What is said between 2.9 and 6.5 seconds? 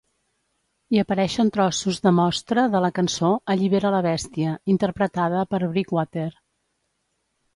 cançó "Allibera la bèstia" interpretada per Breakwater.